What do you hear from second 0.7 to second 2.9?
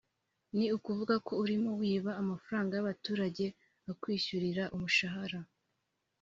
ukuvuga ko urimo wiba amafaranga